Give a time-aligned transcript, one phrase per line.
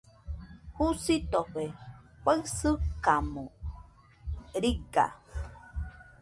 [0.75, 1.63] Jusitofe
[2.23, 3.43] faɨsɨkamo
[4.61, 5.05] riga.